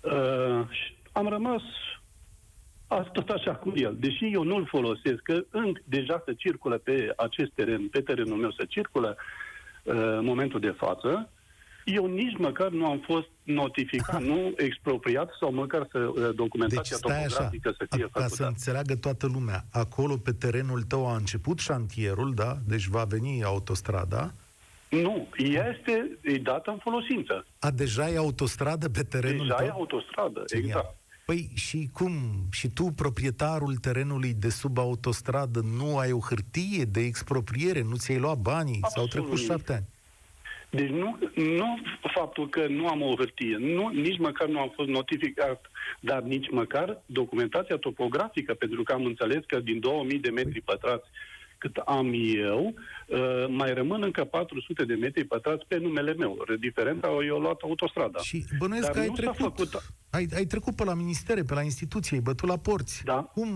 [0.01, 0.67] Uh,
[1.12, 1.62] am rămas
[3.13, 3.95] tot așa cu el.
[3.99, 8.51] Deși eu nu-l folosesc, că în, deja se circulă pe acest teren, pe terenul meu
[8.51, 9.15] se circulă
[9.84, 11.30] uh, în momentul de față,
[11.85, 17.11] eu nici măcar nu am fost notificat, nu expropriat sau măcar să uh, documentația deci,
[17.11, 17.77] topografică așa.
[17.77, 18.19] să fie făcută.
[18.19, 22.57] Ca să înțeleagă toată lumea, acolo pe terenul tău a început șantierul, da?
[22.67, 24.33] Deci va veni autostrada.
[24.89, 27.45] Nu, este e dată în folosință.
[27.59, 29.65] A, deja e autostradă pe terenul deja tău?
[29.65, 30.67] Deja e autostradă, Genial.
[30.67, 30.95] exact.
[31.25, 32.11] Păi și cum?
[32.51, 37.81] Și tu, proprietarul terenului de sub autostradă, nu ai o hârtie de expropriere?
[37.81, 38.79] Nu ți-ai luat banii?
[38.81, 39.11] Absolut.
[39.11, 39.85] S-au trecut șapte ani.
[40.75, 41.77] Deci nu, nu
[42.13, 45.65] faptul că nu am o hârtie, nu, nici măcar nu am fost notificat,
[45.99, 51.07] dar nici măcar documentația topografică, pentru că am înțeles că din 2000 de metri pătrați
[51.57, 52.73] cât am eu,
[53.07, 56.45] uh, mai rămân încă 400 de metri pătrați pe numele meu.
[56.59, 58.19] Diferența eu luat autostrada.
[58.19, 59.95] Și bănuiesc că ai trecut, făcut...
[60.09, 63.03] ai, ai trecut pe la ministere, pe la instituție, ai bătut la porți.
[63.03, 63.31] Da.
[63.33, 63.49] Cum?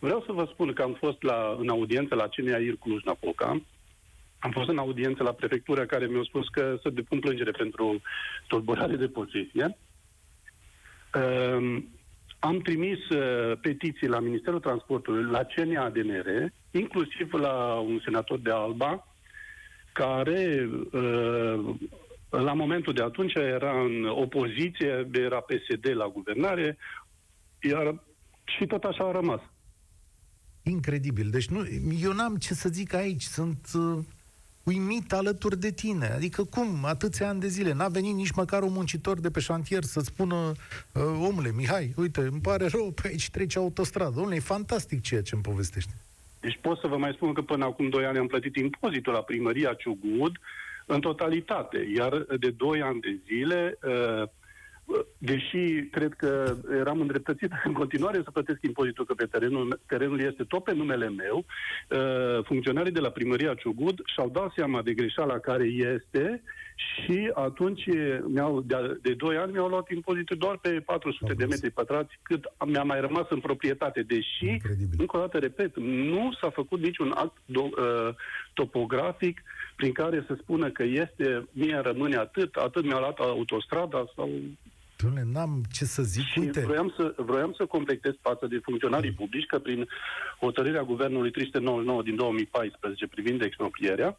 [0.00, 3.62] Vreau să vă spun că am fost la, în audiență la CNAIR Cluj-Napoca,
[4.38, 8.00] am fost în audiență la prefectura care mi-a spus că să depun plângere pentru
[8.46, 9.78] tulburare de posesie.
[11.14, 11.82] Uh,
[12.38, 19.06] am trimis uh, petiții la Ministerul Transportului, la CNADNR, inclusiv la un senator de Alba,
[19.92, 21.74] care uh,
[22.30, 26.78] la momentul de atunci era în opoziție, era PSD la guvernare,
[27.60, 28.02] iar
[28.44, 29.40] și tot așa a rămas.
[30.62, 31.30] Incredibil.
[31.30, 31.64] Deci nu,
[32.02, 33.22] eu n-am ce să zic aici.
[33.22, 33.98] Sunt uh,
[34.66, 36.06] uimit alături de tine.
[36.06, 39.82] Adică cum, atâția ani de zile, n-a venit nici măcar un muncitor de pe șantier
[39.82, 40.52] să spună,
[40.92, 44.20] uh, omule, Mihai, uite, îmi pare rău, pe aici trece autostradă.
[44.20, 45.92] Omule, e fantastic ceea ce îmi povestește.
[46.40, 49.22] Deci pot să vă mai spun că până acum 2 ani am plătit impozitul la
[49.22, 50.36] primăria Ciugud
[50.86, 54.28] în totalitate, iar de 2 ani de zile uh,
[55.18, 60.44] deși cred că eram îndreptățit în continuare să plătesc impozitul, că pe terenul, terenul este
[60.44, 61.44] tot pe numele meu,
[61.90, 66.42] uh, funcționarii de la primăria Ciugud și-au dat seama de greșeala care este
[66.76, 67.84] și atunci
[68.26, 72.44] mi-au, de, de 2 ani mi-au luat impozitul doar pe 400 de metri pătrați, cât
[72.66, 74.98] mi-a mai rămas în proprietate, deși, Incredibil.
[74.98, 78.14] încă o dată repet, nu s-a făcut niciun act do, uh,
[78.54, 79.42] topografic
[79.76, 84.30] prin care să spună că este, mie rămâne atât, atât mi-a luat autostrada sau
[85.02, 86.60] Dom'le, n-am ce să zic, și uite.
[86.60, 89.16] Vroiam să, vroiam să completez față de funcționarii mm.
[89.16, 89.88] publici că prin
[90.40, 94.18] hotărârea Guvernului 399 din 2014 privind exproprierea,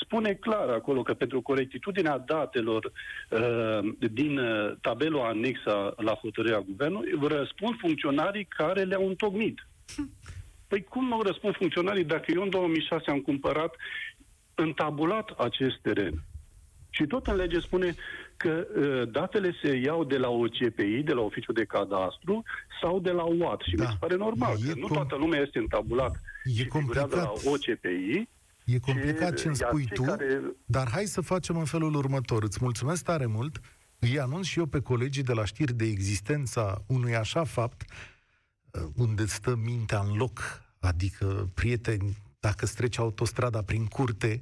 [0.00, 2.92] spune clar acolo că pentru corectitudinea datelor
[3.30, 9.66] uh, din uh, tabelul anexă la hotărârea Guvernului răspund funcționarii care le-au întocmit.
[9.96, 10.10] Hm.
[10.68, 13.76] Păi cum nu răspund funcționarii dacă eu în 2006 am cumpărat
[14.54, 16.22] întabulat acest teren?
[16.90, 17.94] Și tot în lege spune
[18.36, 22.44] că uh, datele se iau de la OCPI, de la Oficiul de Cadastru,
[22.80, 23.60] sau de la UAT.
[23.60, 23.84] Și da.
[23.84, 24.80] mi se pare normal, e că com...
[24.80, 27.08] nu toată lumea este întabulat e și complicat.
[27.08, 28.28] de la OCPI.
[28.64, 30.40] E complicat ce îmi spui tu, care...
[30.64, 32.42] dar hai să facem în felul următor.
[32.42, 33.60] Îți mulțumesc tare mult.
[33.98, 37.82] Îi anunț și eu pe colegii de la știri de existența unui așa fapt
[38.70, 44.40] uh, unde stă mintea în loc, adică prieteni, dacă streci autostrada prin curte,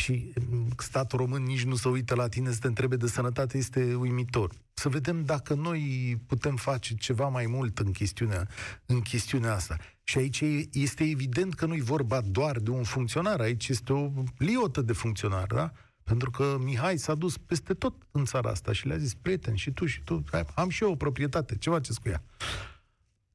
[0.00, 0.32] și
[0.76, 4.50] statul român nici nu se uită la tine să te întrebe de sănătate, este uimitor.
[4.74, 5.80] Să vedem dacă noi
[6.26, 8.48] putem face ceva mai mult în chestiunea,
[8.86, 9.76] în chestiunea asta.
[10.02, 14.82] Și aici este evident că nu-i vorba doar de un funcționar, aici este o liotă
[14.82, 15.72] de funcționar, da?
[16.04, 19.70] Pentru că Mihai s-a dus peste tot în țara asta și le-a zis, prieten, și
[19.70, 22.22] tu, și tu, am și eu o proprietate, ce faceți cu ea?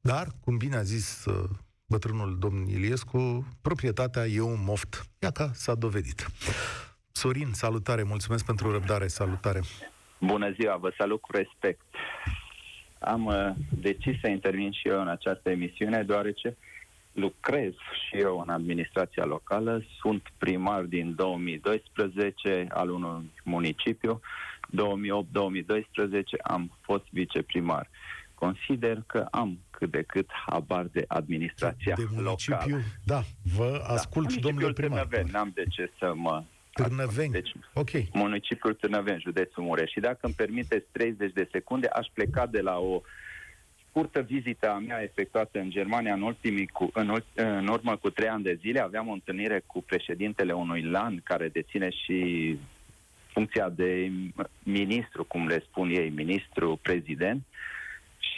[0.01, 1.49] Dar, cum bine a zis uh,
[1.93, 5.05] bătrânul domn Iliescu, proprietatea e un moft.
[5.19, 6.27] Ia ca s-a dovedit.
[7.11, 9.61] Sorin, salutare, mulțumesc pentru răbdare, salutare.
[10.19, 11.81] Bună ziua, vă salut cu respect.
[12.99, 16.57] Am uh, decis să intervin și eu în această emisiune, deoarece
[17.11, 24.21] lucrez și eu în administrația locală, sunt primar din 2012 al unui municipiu,
[24.71, 27.89] 2008-2012 am fost viceprimar.
[28.33, 32.81] Consider că am cât de cât habar de administrația de municipiu, locală.
[33.03, 33.21] Da,
[33.55, 33.93] vă da.
[33.93, 34.39] ascult, da.
[34.41, 34.99] domnule primar.
[34.99, 36.43] Târnăveni, n-am de ce să mă...
[36.73, 37.89] Târnăveni, deci, ok.
[38.13, 39.91] Municipiul Târnăveni, județul Mureș.
[39.91, 43.01] Și dacă îmi permiteți 30 de secunde, aș pleca de la o
[43.89, 48.27] scurtă vizită a mea efectuată în Germania în, ultimii cu, în, în urmă cu trei
[48.27, 48.79] ani de zile.
[48.79, 52.57] Aveam o întâlnire cu președintele unui LAN care deține și
[53.27, 54.11] funcția de
[54.63, 57.45] ministru, cum le spun ei, ministru prezident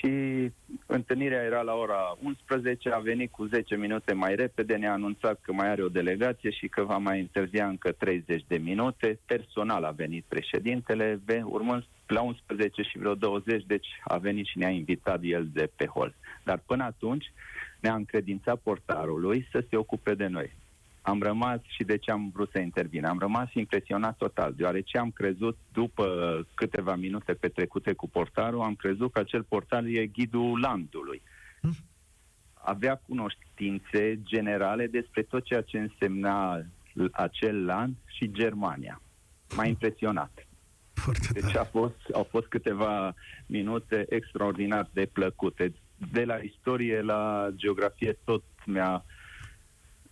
[0.05, 0.51] și
[0.85, 5.53] întâlnirea era la ora 11, a venit cu 10 minute mai repede, ne-a anunțat că
[5.53, 9.19] mai are o delegație și că va mai întârzia încă 30 de minute.
[9.25, 14.69] Personal a venit președintele, urmând la 11 și vreo 20, deci a venit și ne-a
[14.69, 16.15] invitat el de pe hol.
[16.43, 17.31] Dar până atunci
[17.79, 20.53] ne-a încredințat portarului să se ocupe de noi
[21.05, 23.05] am rămas și de ce am vrut să intervin.
[23.05, 26.05] Am rămas impresionat total, deoarece am crezut, după
[26.53, 31.21] câteva minute petrecute cu portarul, am crezut că acel portar e ghidul landului.
[31.61, 31.75] Hm?
[32.53, 36.61] Avea cunoștințe generale despre tot ceea ce însemna
[37.11, 39.01] acel land și Germania.
[39.55, 40.47] M-a impresionat.
[40.93, 41.57] Foarte deci tare.
[41.57, 43.13] a fost, au fost câteva
[43.45, 45.73] minute extraordinar de plăcute.
[46.11, 49.05] De la istorie la geografie tot mi-a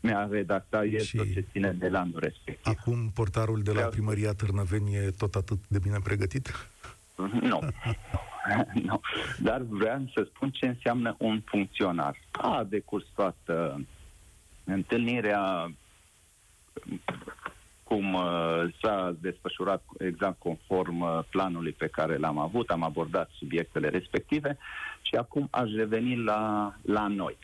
[0.03, 2.75] mi-a redactat el Și- tot ce ține de landul respectiv.
[2.77, 6.51] Acum portarul de la Vreau- primăria Târnăveni e tot atât de bine pregătit?
[7.41, 7.59] Nu.
[8.87, 9.01] nu.
[9.39, 12.15] Dar vreau să spun ce înseamnă un funcționar.
[12.31, 13.85] A decurs toată
[14.63, 15.71] întâlnirea
[17.83, 23.89] cum uh, s-a desfășurat exact conform uh, planului pe care l-am avut, am abordat subiectele
[23.89, 24.57] respective
[25.01, 27.37] și acum aș reveni la, la noi.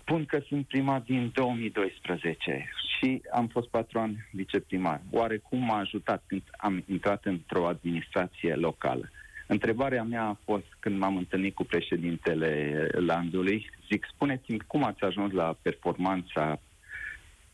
[0.00, 2.68] Spun că sunt primar din 2012
[2.98, 5.00] și am fost patru ani viceprimar.
[5.10, 9.10] Oarecum m-a ajutat când am intrat într-o administrație locală.
[9.46, 15.32] Întrebarea mea a fost când m-am întâlnit cu președintele landului, zic, spuneți-mi cum ați ajuns
[15.32, 16.60] la performanța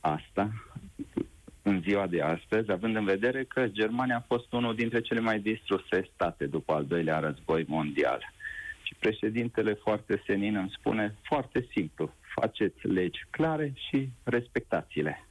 [0.01, 0.51] asta
[1.63, 5.39] în ziua de astăzi, având în vedere că Germania a fost unul dintre cele mai
[5.41, 8.33] distruse state după al doilea război mondial.
[8.83, 15.25] Și președintele foarte senin îmi spune foarte simplu, faceți legi clare și respectați-le.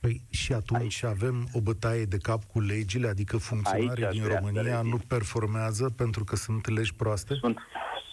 [0.00, 4.22] Păi și atunci avem o bătaie de cap cu legile, adică funcționarii Aici aș din
[4.22, 4.90] vrea să România revin.
[4.90, 7.34] nu performează pentru că sunt legi proaste?
[7.34, 7.58] Sunt,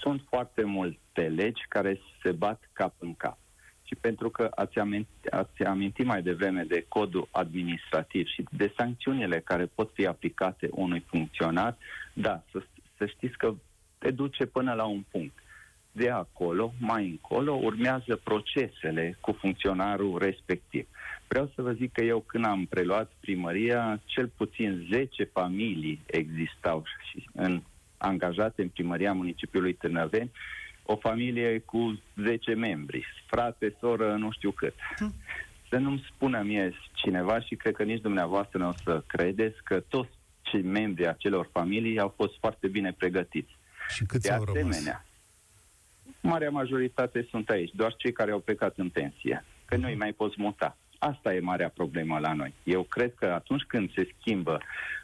[0.01, 3.37] sunt foarte multe legi care se bat cap în cap.
[3.83, 9.39] Și pentru că ați amintit, ați amintit mai devreme de codul administrativ și de sancțiunile
[9.39, 11.77] care pot fi aplicate unui funcționar,
[12.13, 12.63] da, să,
[12.97, 13.53] să știți că
[13.97, 15.40] te duce până la un punct.
[15.91, 20.87] De acolo, mai încolo, urmează procesele cu funcționarul respectiv.
[21.27, 26.83] Vreau să vă zic că eu când am preluat primăria, cel puțin 10 familii existau
[27.09, 27.61] și în,
[27.97, 30.31] angajate în primăria municipiului Târnăveni,
[30.83, 34.73] o familie cu 10 membri, frate, soră, nu știu cât.
[35.69, 39.79] Să nu-mi spună mie cineva și cred că nici dumneavoastră nu o să credeți că
[39.79, 40.09] toți
[40.41, 43.57] cei membri acelor familii au fost foarte bine pregătiți.
[43.87, 44.77] Și câți De au rămas?
[46.21, 49.95] Asemenea, marea majoritate sunt aici, doar cei care au plecat în pensie, că nu îi
[49.95, 50.77] mai poți muta.
[50.99, 52.53] Asta e marea problemă la noi.
[52.63, 54.59] Eu cred că atunci când se schimbă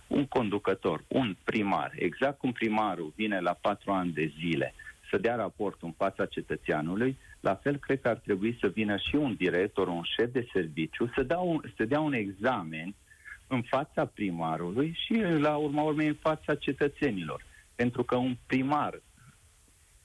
[0.08, 4.74] un conducător, un primar, exact cum primarul vine la patru ani de zile
[5.10, 9.16] să dea raportul în fața cetățeanului, la fel cred că ar trebui să vină și
[9.16, 12.96] un director, un șef de serviciu, să dea un, să dea un examen
[13.48, 17.46] în fața primarului și la urma urmei în fața cetățenilor.
[17.76, 19.02] Pentru că un primar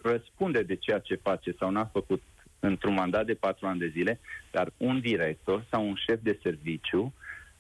[0.02, 2.22] răspunde de ceea ce face sau n-a făcut
[2.60, 7.12] într-un mandat de patru ani de zile, dar un director sau un șef de serviciu,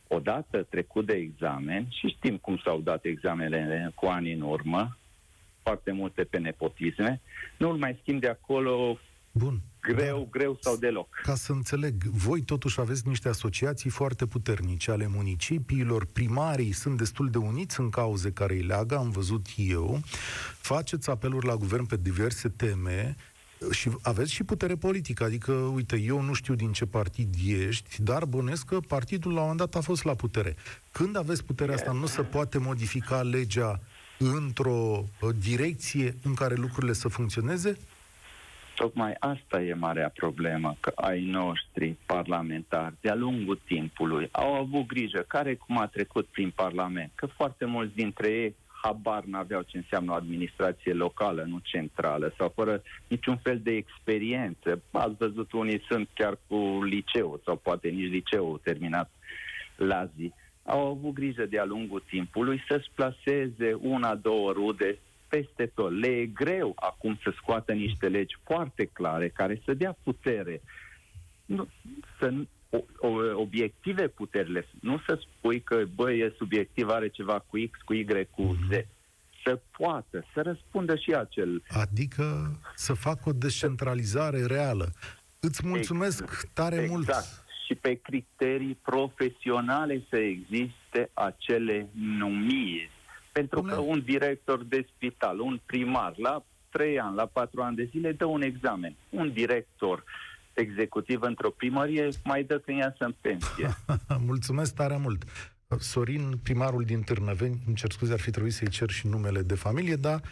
[0.08, 4.96] odată trecut de examen, și știm cum s-au dat examenele cu ani în urmă,
[5.62, 7.20] foarte multe pe nepotisme,
[7.56, 8.98] nu-l mai schimb de acolo
[9.32, 9.60] Bun.
[9.82, 11.20] Greu, Dar, greu sau deloc.
[11.22, 17.30] ca să înțeleg, voi totuși aveți niște asociații foarte puternice ale municipiilor, primarii sunt destul
[17.30, 20.00] de uniți în cauze care îi leagă, am văzut eu,
[20.60, 23.16] faceți apeluri la guvern pe diverse teme,
[23.70, 28.24] și aveți și putere politică, adică, uite, eu nu știu din ce partid ești, dar
[28.24, 30.56] bănesc că partidul la un moment dat a fost la putere.
[30.92, 33.80] Când aveți puterea asta, nu se poate modifica legea
[34.18, 37.76] într-o uh, direcție în care lucrurile să funcționeze?
[38.74, 45.24] Tocmai asta e marea problemă, că ai noștri parlamentari de-a lungul timpului au avut grijă
[45.28, 50.12] care cum a trecut prin Parlament, că foarte mulți dintre ei habar n-aveau ce înseamnă
[50.12, 54.82] o administrație locală, nu centrală, sau fără niciun fel de experiență.
[54.90, 59.10] Ați văzut, unii sunt chiar cu liceu, sau poate nici liceu terminat
[59.76, 60.32] la zi.
[60.64, 64.98] Au avut grijă de-a lungul timpului să-și placeze una, două rude
[65.36, 65.90] peste tot.
[66.00, 70.62] Le e greu acum să scoată niște legi foarte clare care să dea putere.
[71.44, 71.68] Nu,
[72.18, 74.66] să, nu- o, o, obiective puterile.
[74.80, 78.72] Nu să spui că, bă, e subiectiv, are ceva cu X, cu Y, cu Z.
[79.44, 84.92] Să poată, să răspundă și acel Adică să facă o descentralizare reală.
[85.40, 86.90] Îți mulțumesc tare exact.
[86.92, 87.08] mult.
[87.66, 92.90] Și pe criterii profesionale să existe acele numiri.
[93.32, 93.74] Pentru Dom'le.
[93.74, 98.12] că un director de spital, un primar, la trei ani, la patru ani de zile,
[98.12, 98.94] dă un examen.
[99.10, 100.04] Un director
[100.52, 103.76] executiv într-o primărie mai dă când iasă în pensie.
[104.26, 105.24] Mulțumesc tare mult.
[105.80, 109.54] Sorin, primarul din Târnăveni, îmi cer scuze, ar fi trebuit să-i cer și numele de
[109.54, 110.22] familie, dar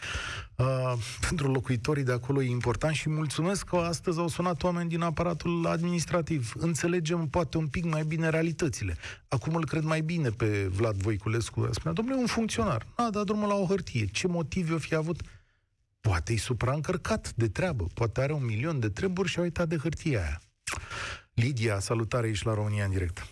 [0.57, 0.93] uh,
[1.29, 5.67] pentru locuitorii de acolo e important și mulțumesc că astăzi au sunat oameni din aparatul
[5.67, 6.53] administrativ.
[6.57, 8.97] Înțelegem poate un pic mai bine realitățile.
[9.29, 11.69] Acum îl cred mai bine pe Vlad Voiculescu.
[11.71, 12.87] Spunea, domnule, un funcționar.
[12.95, 14.07] A dat drumul la o hârtie.
[14.07, 15.21] Ce motive o fi avut?
[16.01, 17.87] Poate e supraîncărcat de treabă.
[17.95, 20.41] Poate are un milion de treburi și a uitat de hârtia aia.
[21.35, 23.27] Lidia, salutare, ești la România în direct.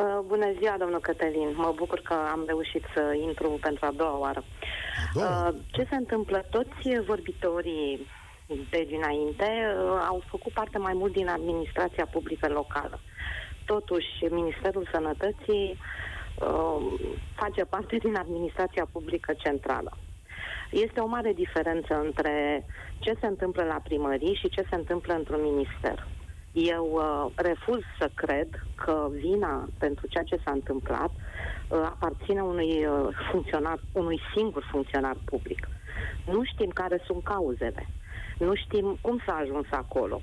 [0.00, 1.52] Uh, bună ziua, domnul Cătălin.
[1.56, 4.44] Mă bucur că am reușit să intru pentru a doua oară.
[4.44, 5.48] A doua?
[5.48, 6.44] Uh, ce se întâmplă?
[6.50, 8.06] Toți vorbitorii
[8.70, 13.00] de dinainte uh, au făcut parte mai mult din administrația publică locală.
[13.66, 15.78] Totuși, Ministerul Sănătății
[16.38, 17.00] uh,
[17.34, 19.96] face parte din administrația publică centrală.
[20.70, 22.66] Este o mare diferență între
[22.98, 26.06] ce se întâmplă la primării și ce se întâmplă într-un minister.
[26.52, 32.86] Eu uh, refuz să cred că vina pentru ceea ce s-a întâmplat uh, aparține unui
[32.86, 35.68] uh, funcționar, unui singur funcționar public.
[36.26, 37.88] Nu știm care sunt cauzele.
[38.38, 40.20] Nu știm cum s-a ajuns acolo.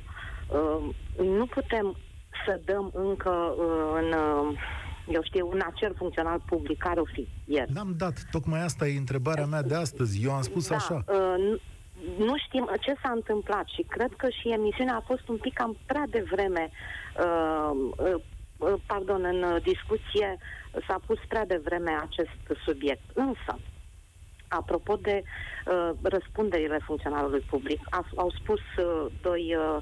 [0.49, 1.97] Uh, nu putem
[2.45, 4.59] să dăm încă uh, în uh,
[5.07, 7.65] eu știu, un acel funcțional public care o fi el.
[7.73, 10.23] N-am dat, tocmai asta e întrebarea mea de astăzi.
[10.23, 11.03] Eu am spus da, așa.
[11.07, 11.61] Uh,
[12.17, 15.77] nu știm ce s-a întâmplat și cred că și emisiunea a fost un pic cam
[15.85, 18.21] prea devreme, uh, uh,
[18.57, 20.37] uh, pardon, în discuție
[20.87, 23.03] s-a pus prea devreme acest subiect.
[23.13, 23.59] Însă,
[24.47, 29.77] apropo de uh, răspunderile funcționarului public, a, au spus uh, doi uh,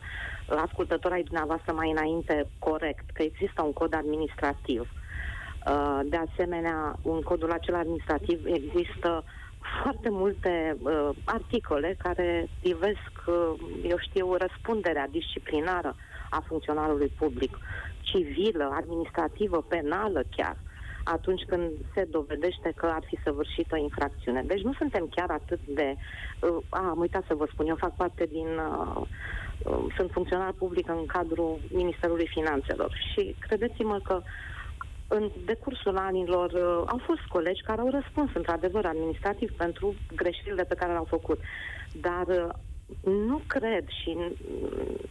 [0.57, 4.89] ascultători ai dumneavoastră mai înainte corect că există un cod administrativ.
[5.67, 9.23] Uh, de asemenea, în codul acela administrativ există
[9.81, 15.95] foarte multe uh, articole care privesc, uh, eu știu, răspunderea disciplinară
[16.29, 17.57] a funcționarului public,
[18.01, 20.57] civilă, administrativă, penală chiar,
[21.03, 24.43] atunci când se dovedește că ar fi săvârșit o infracțiune.
[24.43, 25.95] Deci nu suntem chiar atât de...
[26.39, 28.47] Uh, a, am uitat să vă spun, eu fac parte din...
[28.47, 29.01] Uh,
[29.63, 34.23] uh, sunt funcționar public în cadrul Ministerului Finanțelor și credeți-mă că uh,
[35.07, 40.75] în decursul anilor uh, au fost colegi care au răspuns într-adevăr administrativ pentru greșelile pe
[40.75, 41.39] care le-au făcut.
[42.01, 42.49] Dar uh,
[43.03, 44.17] nu cred și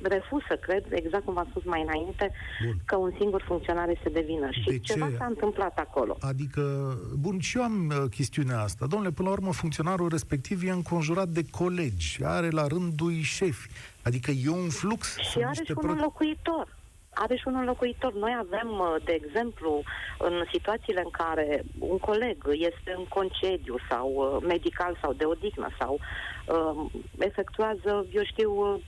[0.03, 2.30] refuz să cred, exact cum v-am spus mai înainte,
[2.64, 2.76] bun.
[2.84, 4.49] că un singur funcționar este de vină.
[4.51, 5.16] Și de ceva ce?
[5.16, 6.16] s-a întâmplat acolo.
[6.20, 8.86] Adică, bun, și eu am uh, chestiunea asta.
[8.86, 13.68] Domnule, până la urmă, funcționarul respectiv e înconjurat de colegi, are la rândul șefi.
[14.03, 15.16] Adică e un flux.
[15.18, 15.90] Și are și un pro...
[15.90, 16.74] înlocuitor
[17.15, 18.12] are și un înlocuitor.
[18.12, 19.83] Noi avem, uh, de exemplu,
[20.19, 25.69] în situațiile în care un coleg este în concediu sau uh, medical sau de odihnă
[25.79, 25.99] sau
[26.47, 28.81] uh, efectuează, eu știu, uh,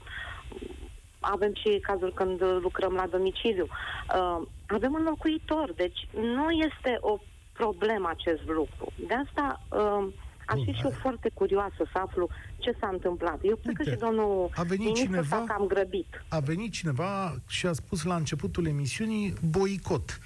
[1.19, 3.67] avem și cazul când lucrăm la domiciliu.
[4.15, 7.17] Uh, avem un locuitor, deci nu este o
[7.53, 8.91] problemă acest lucru.
[9.07, 10.07] De asta uh,
[10.47, 13.39] Aș fi și eu foarte curioasă să aflu ce s-a întâmplat.
[13.41, 16.23] Eu cred că și domnul a venit cineva, s-a cam grăbit.
[16.27, 20.19] A venit cineva și a spus la începutul emisiunii boicot.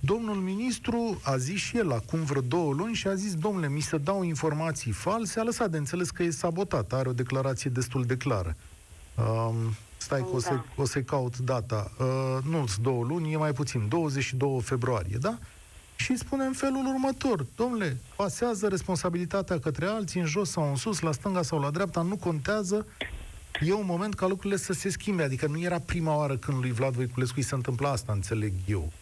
[0.00, 3.80] Domnul ministru a zis și el acum vreo două luni și a zis, domnule, mi
[3.80, 8.04] se dau informații false, a lăsat de înțeles că e sabotat, are o declarație destul
[8.04, 8.56] de clară.
[9.16, 9.54] Um,
[9.96, 10.64] stai că o, să, da.
[10.76, 11.90] o să caut data.
[11.98, 15.38] Uh, nu două luni, e mai puțin, 22 februarie, da?
[16.02, 21.00] Și spune în felul următor, domnule, pasează responsabilitatea către alții, în jos sau în sus,
[21.00, 22.86] la stânga sau la dreapta, nu contează,
[23.60, 25.22] e un moment ca lucrurile să se schimbe.
[25.22, 28.92] Adică nu era prima oară când lui Vlad Voiculescu îi se întâmpla asta, înțeleg eu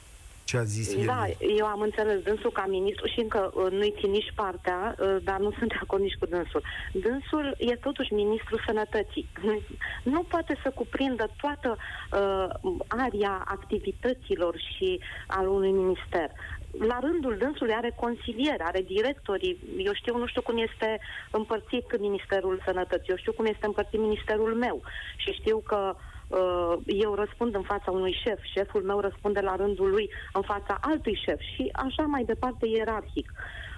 [0.49, 1.07] ce a zis el.
[1.07, 1.27] Da,
[1.59, 5.39] eu am înțeles dânsul ca ministru și încă uh, nu-i țin nici partea, uh, dar
[5.39, 6.63] nu sunt de acord nici cu dânsul.
[6.93, 9.29] Dânsul e totuși ministrul sănătății.
[10.15, 16.31] Nu poate să cuprindă toată uh, aria activităților și al unui minister
[16.71, 19.59] la rândul dânsului are consilieri, are directorii.
[19.77, 20.99] Eu știu, nu știu cum este
[21.31, 24.83] împărțit Ministerul Sănătății, eu știu cum este împărțit Ministerul meu
[25.17, 25.95] și știu că
[26.29, 30.79] uh, eu răspund în fața unui șef, șeful meu răspunde la rândul lui în fața
[30.81, 33.33] altui șef și așa mai departe ierarhic.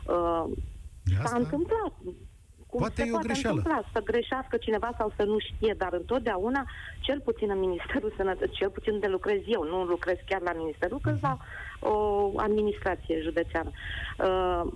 [0.06, 0.44] Uh,
[1.24, 1.92] s-a întâmplat.
[2.70, 3.56] Cum poate se e o greșeală.
[3.56, 6.62] Întâmpla, să greșească cineva sau să nu știe, dar întotdeauna,
[7.00, 10.98] cel puțin în Ministerul Sănătății, cel puțin de lucrez eu, nu lucrez chiar la Ministerul,
[11.02, 11.20] că uh-huh.
[11.20, 11.36] la
[11.80, 13.70] o administrație județeană.
[14.18, 14.72] Uh,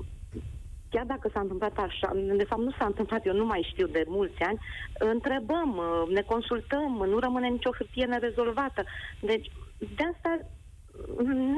[0.91, 4.05] chiar dacă s-a întâmplat așa, de fapt nu s-a întâmplat, eu nu mai știu de
[4.07, 4.59] mulți ani,
[4.99, 8.85] întrebăm, uh, ne consultăm, nu rămâne nicio hârtie nerezolvată.
[9.21, 10.39] Deci, de asta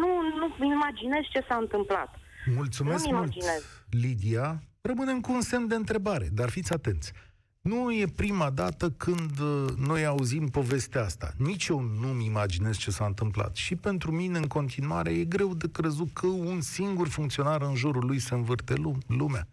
[0.01, 0.09] nu,
[0.59, 2.19] nu imaginez ce s-a întâmplat.
[2.55, 3.33] Mulțumesc mult,
[3.91, 4.63] Lidia.
[4.87, 7.13] Rămânem cu un semn de întrebare, dar fiți atenți.
[7.61, 11.33] Nu e prima dată când uh, noi auzim povestea asta.
[11.37, 13.57] Nici eu nu-mi imaginez ce s-a întâmplat.
[13.57, 18.07] Și pentru mine, în continuare, e greu de crezut că un singur funcționar în jurul
[18.07, 18.75] lui se învârte
[19.07, 19.49] lumea.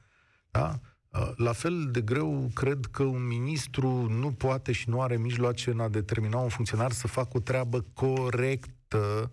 [0.52, 0.80] Da?
[1.10, 5.70] Uh, la fel de greu cred că un ministru nu poate și nu are mijloace
[5.70, 9.32] în a determina un funcționar să facă o treabă corectă,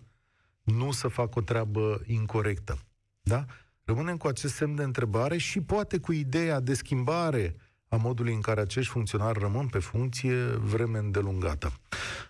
[0.63, 2.77] nu să facă o treabă incorrectă.
[3.21, 3.45] Da?
[3.83, 7.55] Rămânem cu acest semn de întrebare și poate cu ideea de schimbare
[7.87, 11.73] a modului în care acești funcționari rămân pe funcție vreme îndelungată.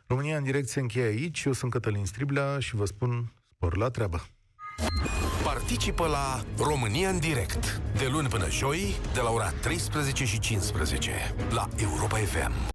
[0.07, 1.43] România în direct se încheie aici.
[1.43, 4.25] Eu sunt Cătălin Striblea și vă spun spor la treabă.
[5.43, 11.11] Participă la România în direct, de luni până joi, de la ora 13 și 15,
[11.49, 12.51] la Europa FM.